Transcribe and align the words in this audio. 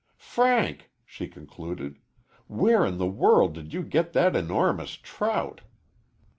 "Frank!" 0.17 0.89
she 1.05 1.27
concluded, 1.27 1.99
"where 2.47 2.87
in 2.87 2.97
the 2.97 3.05
world 3.05 3.53
did 3.53 3.71
you 3.71 3.83
get 3.83 4.13
that 4.13 4.35
enormous 4.35 4.93
trout?" 4.95 5.61